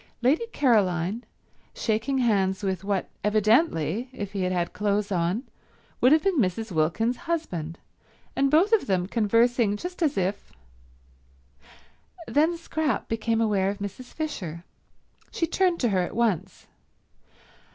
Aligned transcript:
Lady 0.23 0.47
Caroline 0.51 1.23
shaking 1.75 2.17
hands 2.17 2.63
with 2.63 2.83
what 2.83 3.07
evidently, 3.23 4.09
if 4.11 4.31
he 4.31 4.41
had 4.41 4.51
had 4.51 4.73
clothes 4.73 5.11
on, 5.11 5.43
would 5.99 6.11
have 6.11 6.23
been 6.23 6.39
Mrs. 6.39 6.71
Wilkins's 6.71 7.21
husband, 7.29 7.77
and 8.35 8.49
both 8.49 8.71
of 8.73 8.87
them 8.87 9.05
conversing 9.05 9.77
just 9.77 10.01
as 10.01 10.17
if— 10.17 10.51
Then 12.25 12.57
Scrap 12.57 13.09
became 13.09 13.39
aware 13.41 13.69
of 13.69 13.77
Mrs. 13.77 14.05
Fisher. 14.11 14.63
She 15.29 15.45
turned 15.45 15.79
to 15.81 15.89
her 15.89 16.01
at 16.01 16.15
once. 16.15 16.65